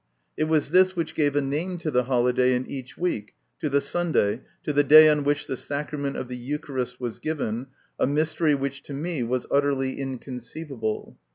It 0.35 0.45
was 0.45 0.71
this 0.71 0.95
which 0.95 1.13
gave 1.13 1.35
a 1.35 1.41
name 1.41 1.77
to 1.77 1.91
the 1.91 2.05
holiday 2.05 2.55
in 2.55 2.65
each 2.65 2.97
week, 2.97 3.35
to 3.59 3.69
the 3.69 3.81
Sunday, 3.81 4.41
to 4.63 4.73
the 4.73 4.83
day 4.83 5.07
on 5.07 5.23
which 5.23 5.45
the 5.45 5.55
sacrament 5.55 6.17
of 6.17 6.27
the 6.27 6.35
Eucharist 6.37 6.99
was 6.99 7.19
given, 7.19 7.67
a 7.99 8.07
mystery 8.07 8.55
which 8.55 8.81
to 8.89 8.93
me 8.93 9.21
was 9.21 9.45
utterly 9.51 9.99
inconceivable. 9.99 11.19